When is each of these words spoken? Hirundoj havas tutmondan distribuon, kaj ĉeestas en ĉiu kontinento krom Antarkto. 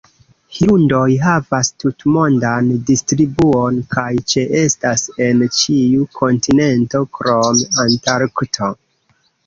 Hirundoj 0.59 1.01
havas 1.25 1.69
tutmondan 1.83 2.71
distribuon, 2.89 3.79
kaj 3.97 4.09
ĉeestas 4.35 5.07
en 5.29 5.47
ĉiu 5.61 6.11
kontinento 6.19 7.07
krom 7.21 7.65
Antarkto. 7.89 8.77